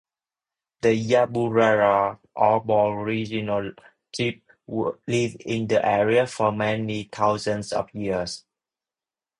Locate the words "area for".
5.87-6.51